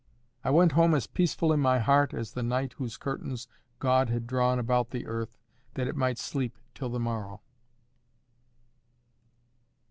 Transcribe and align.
I 0.43 0.49
went 0.49 0.71
home 0.71 0.95
as 0.95 1.05
peaceful 1.05 1.53
in 1.53 1.59
my 1.59 1.77
heart 1.77 2.11
as 2.11 2.31
the 2.31 2.41
night 2.41 2.73
whose 2.79 2.97
curtains 2.97 3.47
God 3.77 4.09
had 4.09 4.25
drawn 4.25 4.57
about 4.57 4.89
the 4.89 5.05
earth 5.05 5.37
that 5.75 5.87
it 5.87 5.95
might 5.95 6.17
sleep 6.17 6.57
till 6.73 6.89
the 6.89 6.99
morrow. 6.99 7.43